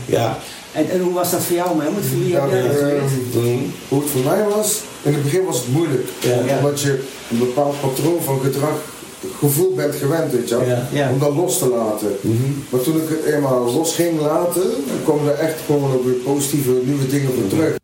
[0.07, 0.37] Ja.
[0.77, 1.85] En, en hoe was dat voor jou, man?
[1.95, 3.03] Want voor wie Ja, heb jij dat eh, geleerd?
[3.35, 3.65] Mhm.
[3.89, 6.09] hoe het voor mij was, in het begin was het moeilijk.
[6.21, 6.57] Ja.
[6.57, 8.77] Omdat je een bepaald patroon van gedrag,
[9.39, 10.57] gevoel bent gewend, weet je.
[10.67, 10.89] Ja.
[10.93, 11.11] Ja.
[11.11, 12.17] Om dat los te laten.
[12.21, 12.35] Mhm.
[12.71, 16.71] Maar toen ik het eenmaal los ging laten, dan kwamen er echt gewoon weer positieve
[16.85, 17.77] nieuwe dingen voor terug.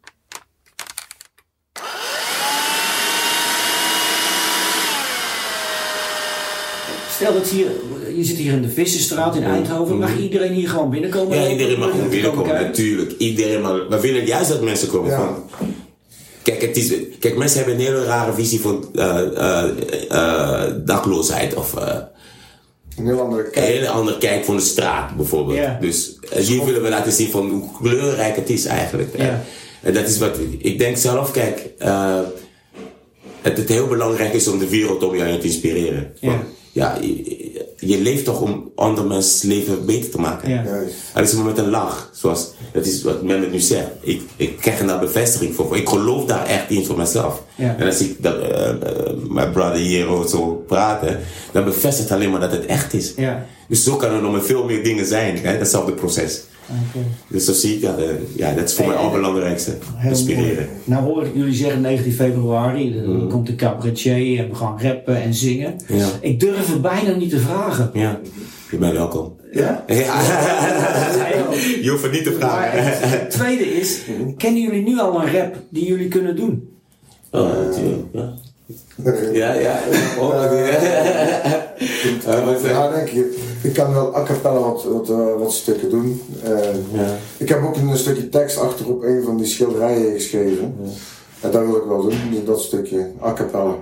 [7.22, 7.66] Stel dat hier,
[8.16, 9.98] je zit hier in de Vissenstraat in Eindhoven.
[9.98, 11.38] Mag iedereen hier gewoon binnenkomen?
[11.42, 13.12] Ja, iedereen mag gewoon binnenkomen, natuurlijk.
[13.18, 13.86] Iedereen mag.
[13.88, 15.10] We willen juist dat mensen komen.
[15.10, 15.16] Ja.
[15.16, 15.44] Van,
[16.42, 19.68] kijk, het is, kijk, mensen hebben een hele rare visie van eh, eh,
[20.10, 21.96] eh, dakloosheid of eh,
[22.96, 23.66] Een heel andere een kijk.
[23.66, 25.58] hele andere kijk van de straat bijvoorbeeld.
[25.58, 25.78] Ja.
[25.80, 29.16] Dus hier willen we laten zien van hoe kleurrijk het is eigenlijk.
[29.16, 29.42] Ja.
[29.82, 32.20] En dat is wat ik denk zelf, kijk, eh,
[33.40, 36.12] het, het heel belangrijk is om de wereld om je heen te inspireren.
[36.20, 36.42] Ja.
[36.72, 40.50] Ja, je, je leeft toch om andere mensen's leven beter te maken.
[40.50, 40.62] Ja.
[40.64, 40.94] Juist.
[41.12, 43.88] Het is met een lach, zoals dat is wat men nu zegt.
[44.00, 45.76] Ik, ik krijg er daar bevestiging voor.
[45.76, 47.42] Ik geloof daar echt in voor mezelf.
[47.54, 47.76] Ja.
[47.78, 48.76] En als ik dat, eh, eh,
[49.28, 51.20] mijn brother hier zo praten,
[51.52, 53.12] dan bevestigt alleen maar dat het echt is.
[53.16, 53.46] Ja.
[53.68, 56.42] Dus zo kan er nog veel meer dingen zijn, hè, datzelfde proces.
[57.28, 57.98] Dus zo zie ik dat.
[57.98, 58.04] eh,
[58.36, 59.72] ja, dat is voor mij het allerbelangrijkste.
[60.04, 60.68] Inspireren.
[60.84, 63.28] Nou hoor ik jullie zeggen 19 februari, dan Mm.
[63.28, 65.76] komt de cabaretier en we gaan rappen en zingen.
[65.88, 66.08] Ja.
[66.20, 67.90] Ik durf het bijna niet te vragen.
[67.92, 68.20] Ja,
[68.70, 69.32] je bent welkom.
[69.52, 69.84] Ja?
[69.86, 70.20] Ja.
[71.82, 72.82] Je hoeft het niet te vragen.
[72.84, 74.00] het, het tweede is,
[74.36, 76.68] kennen jullie nu al een rap die jullie kunnen doen?
[77.30, 78.02] Oh, natuurlijk.
[78.12, 78.34] Ja.
[79.32, 79.78] Ja, ja.
[80.18, 80.34] Oh,
[82.62, 82.90] ja.
[82.90, 83.26] Denk ik.
[83.62, 86.22] Ik kan wel a cappella wat, wat, eh, wat stukken doen.
[86.42, 86.50] Eh,
[86.92, 87.16] Ja.
[87.36, 90.74] Ik heb ook een stukje tekst achter op een van die schilderijen geschreven.
[91.40, 93.74] En dat wil ik wel doen, dus dat stukje a cappella.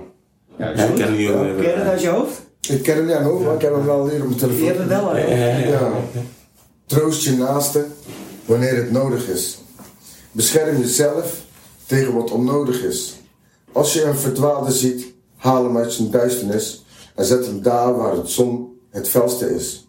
[0.57, 2.41] Ja, ik kan niet, eh, Ken je dat uit je hoofd?
[2.69, 4.35] Ik ken hem niet aan hoor, maar ik heb hem wel hier op mijn Je
[4.39, 4.67] telefoon.
[4.67, 5.69] hebt het wel, hè?
[5.69, 5.91] Ja.
[6.85, 7.85] Troost je naaste
[8.45, 9.57] wanneer het nodig is.
[10.31, 11.33] Bescherm jezelf
[11.85, 13.20] tegen wat onnodig is.
[13.73, 18.15] Als je een verdwaalde ziet, haal hem uit zijn duisternis en zet hem daar waar
[18.15, 19.87] het zon het felste is.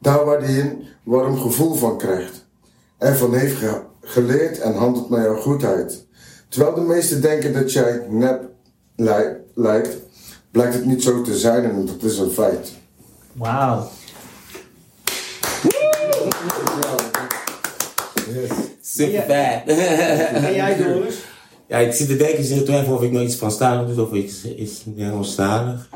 [0.00, 2.44] Daar waar hij een warm gevoel van krijgt
[2.98, 3.56] en van heeft,
[4.02, 6.06] geleerd en handelt naar jouw goedheid.
[6.48, 8.50] Terwijl de meesten denken dat jij nep
[8.96, 9.96] lij- lijkt,
[10.50, 12.72] blijkt het niet zo te zijn en dat is een feit.
[13.32, 13.88] Wauw.
[18.82, 19.76] Super bad.
[20.44, 21.14] En jij Doris?
[21.72, 24.06] Ja, ik zit te denken, ik zit te twijfelen of ik nog iets Franstalig doe
[24.06, 25.88] of iets, iets Engelstalig.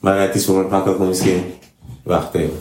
[0.00, 1.54] Maar het is voor mij makkelijk om misschien.
[2.02, 2.58] Wacht even.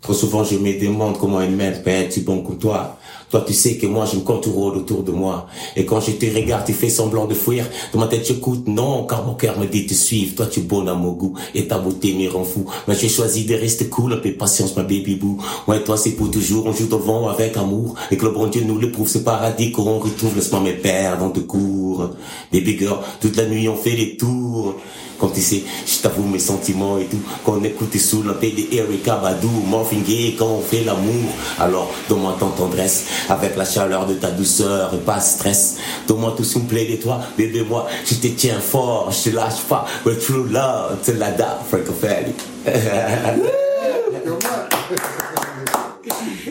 [0.00, 2.96] Trop souvent je me demande comment une mère peut être si bon comme toi.
[3.34, 5.48] Toi tu sais que moi je me contourne autour de moi.
[5.74, 7.66] Et quand je te regarde, tu fais semblant de fuir.
[7.92, 10.36] Dans ma tête j'écoute, non, car mon cœur me dit te suivre.
[10.36, 12.64] Toi tu es bonne à mon goût et ta beauté me rend fou.
[12.86, 15.38] Mais j'ai choisi de rester cool, peu patience ma baby boo.
[15.66, 17.96] Moi et toi c'est pour toujours, on joue devant avec amour.
[18.12, 20.36] Et que le bon Dieu nous le prouve, c'est paradis qu'on retrouve.
[20.36, 22.10] Laisse-moi me perdre dans te cours.
[22.52, 24.76] Baby girl, toute la nuit on fait les tours.
[25.24, 27.22] Comme tu sais, je t'avoue mes sentiments et tout.
[27.46, 31.32] Quand on écoute sous la paix de Erika Badou, Morphing Gay, quand on fait l'amour.
[31.58, 35.78] Alors, donne-moi ton tendresse, avec la chaleur de ta douceur et pas de stress.
[36.06, 39.30] Donne-moi tout ce qui me plaît de toi, bébé, moi, je te tiens fort, je
[39.30, 39.86] te lâche pas.
[40.04, 42.34] With true love, till I die, Franco Ferry.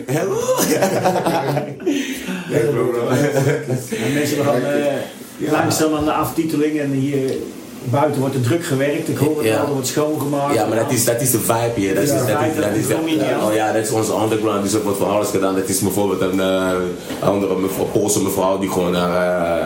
[0.08, 0.40] Hello.
[4.04, 7.38] En mensen, we gaan eh, langzaam aan de aftiteling en hier
[7.84, 9.10] buiten wordt er druk gewerkt.
[9.10, 9.58] Ik hoor het Ja.
[9.58, 10.56] al, er wordt schoongemaakt.
[10.56, 11.96] Ja, maar dat is, dat is de vibe hier.
[11.96, 12.28] Dat is, dat dat
[13.48, 14.64] oh ja, dat is onze underground.
[14.64, 15.56] Dus er wordt voor alles gedaan.
[15.56, 16.72] Dat is bijvoorbeeld een eh,
[17.20, 19.66] andere mevrouw, Poolse mevrouw die gewoon naar uh,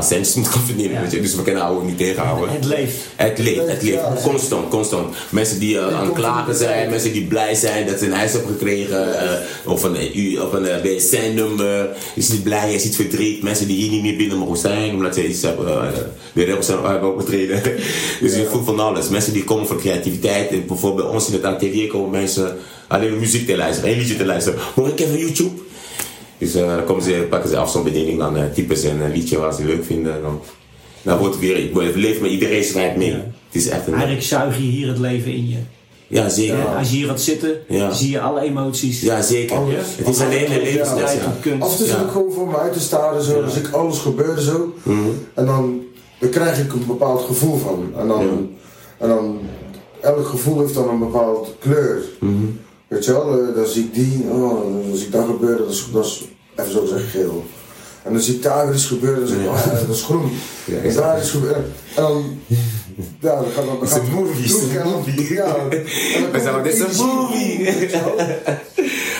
[0.00, 0.94] centjes moet gaan verdienen.
[0.94, 1.00] Ja.
[1.02, 1.20] Weet je?
[1.20, 2.50] Dus we kunnen niet tegenhouden.
[2.54, 2.96] Het leeft.
[3.16, 3.94] Het leeft, het leeft.
[3.96, 4.16] Ja.
[4.22, 5.16] Constant, constant.
[5.30, 8.32] Mensen die eh, aan het klagen zijn, mensen die blij zijn dat ze een huis
[8.32, 9.30] hebben gekregen, eh,
[9.64, 11.88] of een, U- of een eh, BSN-nummer.
[12.14, 13.42] Je ziet blij, je ziet verdriet.
[13.42, 15.88] Mensen die hier niet meer binnen mogen zijn, omdat ze iets hebben, eh,
[16.32, 17.62] weer hebben, opgetreden.
[18.20, 19.08] dus je voelt van alles.
[19.08, 20.50] Mensen die komen voor creativiteit.
[20.50, 22.56] En bijvoorbeeld bij ons in het atelier komen mensen
[22.88, 24.58] alleen muziek te luisteren, één liedje te luisteren.
[24.74, 25.50] Hoor ik even YouTube?
[26.40, 29.54] Dus eh, dan komen ze, pakken ze afstandsbediening, dan eh, typen ze een liedje waar
[29.54, 30.14] ze leuk vinden.
[30.14, 30.40] en Dan,
[31.02, 33.12] dan wordt het weer, het leeft met iedereen schrijft mee.
[33.12, 33.92] Het is echt een...
[33.92, 35.56] Eigenlijk zuig je hier het leven in je.
[36.06, 36.56] Ja, zeker.
[36.56, 37.92] Ja, Als je hier gaat zitten, Ja.
[37.92, 39.00] zie je alle emoties.
[39.00, 39.56] Ja, zeker.
[39.56, 39.74] Alles.
[39.96, 41.56] Het is een hele levensles, ja.
[41.58, 44.42] Af en toe ik gewoon voor me uit te staren, zo, dus ik alles gebeurde
[44.42, 44.74] zo.
[45.34, 45.80] En dan,
[46.18, 47.92] dan krijg ik een bepaald gevoel van.
[47.98, 48.50] En dan,
[48.98, 49.40] en dan
[50.00, 52.02] elk gevoel heeft dan een bepaald kleur.
[52.90, 55.70] Weet je wel, eh, dan zie ik die, oh, dan zie ik dat gebeuren, dat
[55.70, 56.24] is, dat is
[56.56, 57.44] even zo zeggen geel.
[58.02, 60.02] En dan zie ik daar weer iets gebeuren, dan zeg ik, oh, ja, dat is
[60.02, 60.30] groen.
[60.64, 61.72] Ja, en daar is gebeuren.
[61.96, 62.40] En dan,
[63.20, 65.04] ja, dan gaat dan, dan a movie, it's a en dan-.
[65.28, 65.56] Ja,
[66.32, 66.62] en dan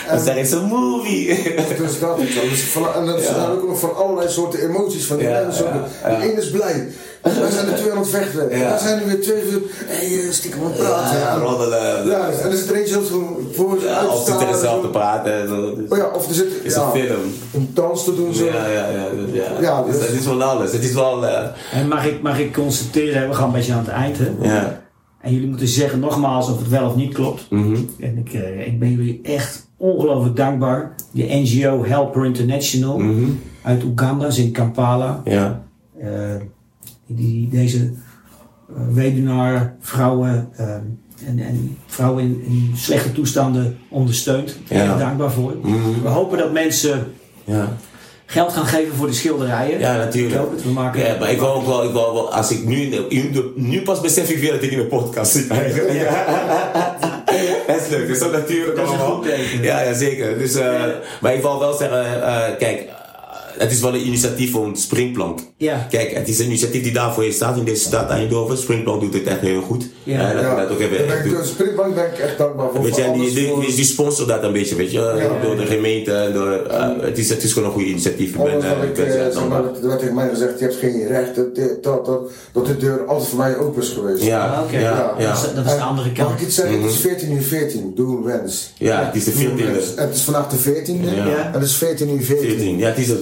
[0.15, 1.27] komt dit is een movie.
[1.55, 1.65] wel.
[1.65, 1.77] We is.
[1.77, 2.49] Dus dat wel.
[2.49, 3.21] Dus van, en dan Ja.
[3.21, 5.05] zijn er ook nog van allerlei soorten emoties.
[5.05, 5.65] Van die Ja, mensen.
[6.03, 6.87] ja, De een is blij.
[7.21, 8.49] Wij zijn er twee aan het vechten.
[8.51, 8.69] En Ja.
[8.69, 9.61] daar zijn er weer twee van.
[9.85, 11.17] Hé, hey, eh, stiekem aan het praten.
[11.19, 12.07] Ja, En- roddelen.
[12.07, 15.33] Ja, en er zit er eentje zo voor Ja, of zitten er zelf te praten.
[15.41, 15.75] en zo.
[15.75, 17.21] Dus Oh ja, of er zit is ja, een film.
[17.53, 18.33] een dans te doen.
[18.33, 18.45] Zo.
[18.45, 19.05] Ja, ja, ja.
[19.33, 19.43] ja.
[19.61, 20.71] Ja, Dus dus- Het is van alles.
[20.71, 21.25] Het is wel...
[21.25, 24.17] eh, En mag ik, mag ik constateren, we gaan een beetje aan het eind.
[24.17, 24.31] Hè?
[24.41, 24.79] ja.
[25.21, 27.41] En jullie moeten zeggen nogmaals of het wel of niet klopt.
[27.49, 27.75] Mhm.
[27.99, 30.95] En ik, eh, ik ben jullie echt ongelooflijk dankbaar.
[31.11, 33.29] De NGO Helper International Mhm.
[33.63, 35.21] uit Oeganda, is in Kampala.
[35.25, 35.63] Ja.
[35.99, 36.09] eh,
[37.07, 40.73] die deze eh, webinar vrouwen eh,
[41.27, 44.57] en, en vrouwen in, in slechte toestanden ondersteunt.
[44.67, 44.97] Daar Ja.
[44.97, 45.55] dankbaar voor.
[45.63, 46.01] Mhm.
[46.03, 47.03] We hopen dat mensen
[47.43, 47.77] Ja.
[48.25, 49.79] geld gaan geven voor de schilderijen.
[49.79, 50.33] Ja, natuurlijk.
[50.33, 50.63] Ik hoop het.
[50.63, 52.89] We maken, Ja, maar ik wil ook wel, ik wil wel, als ik nu,
[53.55, 56.09] nu, pas besef ik weer dat ik in een podcast zit eigenlijk.
[57.73, 59.25] dat is leuk, dat is zo natuurlijk Dat allemaal.
[59.61, 60.37] Ja, ja, zeker.
[60.37, 60.83] Dus, eh,
[61.21, 62.93] maar ik wil wel zeggen, eh, kijk, eh,
[63.57, 65.39] het is wel een initiatief voor een springplank.
[65.57, 65.87] Ja.
[65.89, 68.57] Kijk, het is een initiatief die daarvoor is staat in deze stad Eindhoven.
[68.57, 69.87] Springplank doet het echt heel goed.
[70.03, 70.29] Ja.
[70.29, 72.83] Eh, dat, Ja, dat ook even ben echt de Springbank ben ik echt dankbaar voor.
[72.83, 75.45] Weet je, die, die, die, die sponsort dat een beetje, weet je, Ja.
[75.45, 76.29] door de gemeente.
[76.33, 78.35] Door, eh, het, is, het is gewoon een goed initiatief.
[78.35, 79.61] Ik ben, eh, wat ik ik, ben eh, zeer zeg dankbaar.
[79.63, 82.77] maar, er werd tegen mij gezegd, je hebt geen recht, dat, dat, dat, dat de
[82.77, 84.23] deur altijd voor mij open is geweest.
[84.23, 84.79] Ja, Ah, oké.
[84.79, 85.27] ja, ja.
[85.27, 86.39] Dat is, dat is de andere Mag kant.
[86.39, 86.81] ik iets zeggen?
[86.81, 88.73] Het is 14 uur 14, doe een wens.
[88.77, 89.71] Ja, het is de Doe een 14e.
[89.71, 89.95] wens.
[89.95, 91.45] En het is vandaag de 14e Ja.
[91.45, 92.47] en het is 14 uur 14.
[92.49, 93.19] 14, ja, het is het.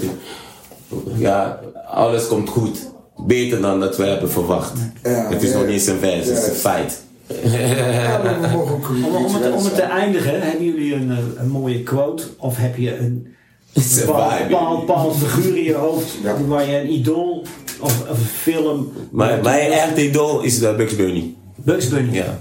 [1.18, 2.92] Ja, alles komt goed.
[3.28, 4.74] Beter dan dat we hebben verwacht.
[5.04, 7.02] Ja, het is nog niet eens een vers, het is een feit.
[7.44, 8.22] Ja,
[8.56, 12.24] Om, om, het, om het te eindigen, hebben jullie een, eh, een mooie quote?
[12.38, 13.28] Of heb je een
[13.74, 14.48] It's a bepaald, vibe.
[14.50, 16.36] bepaald, bepaald figuur in je hoofd Ja.
[16.48, 17.44] waar je een idool
[17.80, 18.92] of, of een film...
[19.12, 21.36] Maar mijn echte idool is uh, Bugs Bunny.
[21.56, 22.14] Bugs Bunny.
[22.16, 22.40] Ja.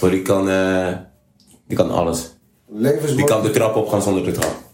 [0.00, 0.88] Want die kan, eh,
[1.68, 2.34] die kan alles.
[3.16, 4.64] Die kan de trap opgaan zonder de trap.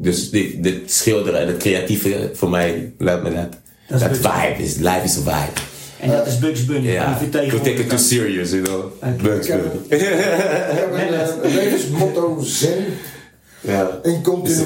[0.00, 3.56] Dus dit, dit schilderen en het creatieve voor mij luidt me net.
[3.88, 5.60] Dat is Dat vibe is, life is een vibe.
[6.00, 6.82] En dat is Bugs Bunny.
[6.82, 8.84] Die Ja, we take it too serious, you know.
[8.84, 9.22] Oké.
[9.22, 9.70] Bugs Bunny.
[9.88, 12.84] ik heb een, eh, levensmotto zin.
[13.60, 13.98] Ja.
[14.02, 14.64] In, continu,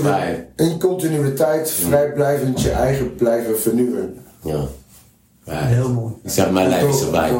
[0.78, 4.18] continuïteit vrijblijvend je eigen blijven vernieuwen.
[4.42, 4.66] Ja.
[5.44, 5.66] Ja.
[5.66, 6.12] Heel mooi.
[6.22, 7.32] Ik zeg, mijn lijf is erbij.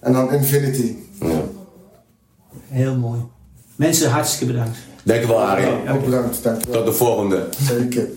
[0.00, 0.94] En dan Infinity.
[1.20, 1.42] Ja.
[2.68, 3.20] Heel mooi.
[3.76, 4.78] Mensen, hartstikke bedankt.
[5.04, 5.88] Dankjewel, Harry.
[5.88, 6.76] Ook bedankt, dankjewel.
[6.76, 7.48] Tot de volgende.
[7.60, 8.08] Zeker.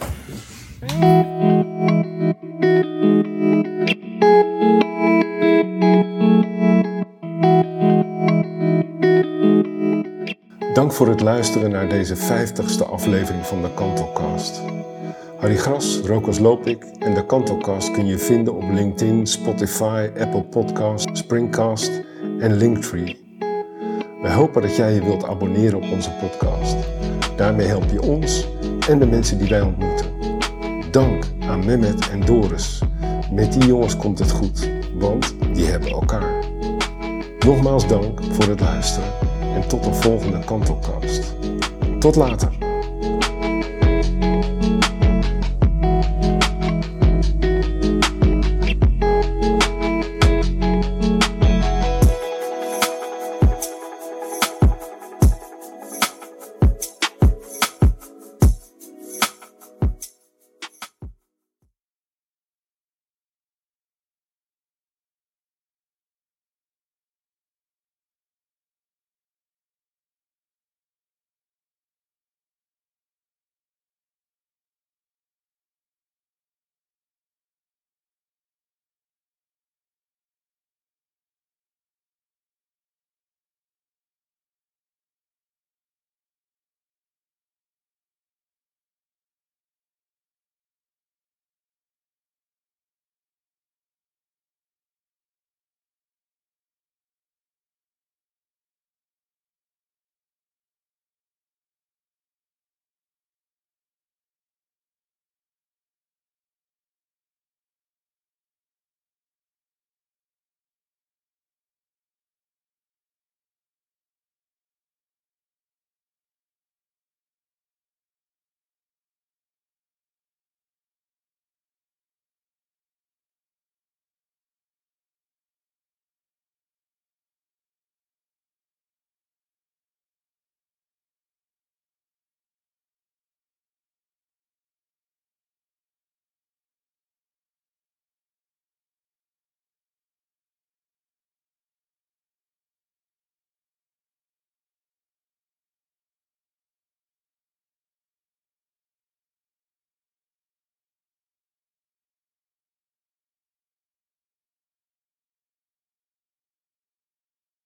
[10.74, 14.62] Dank voor het luisteren naar deze 50ste aflevering van de Kantelcast.
[15.40, 21.10] Harry Gras, Rokas Lopik en de Kantelcast kun je vinden op LinkedIn, Spotify, Apple Podcast,
[21.18, 21.92] Springcast
[22.40, 23.23] en Linktree.
[24.24, 26.76] Wij hopen dat jij je wilt abonneren op onze podcast.
[27.36, 28.48] Daarmee help je ons
[28.90, 30.06] en de mensen die wij ontmoeten.
[30.92, 32.82] Dank aan Mehmet en Doris.
[33.32, 36.44] Met die jongens komt het goed, want die hebben elkaar.
[37.40, 39.10] Nogmaals dank voor het luisteren
[39.56, 41.36] en tot een volgende Kantelcast.
[42.00, 42.63] Tot later.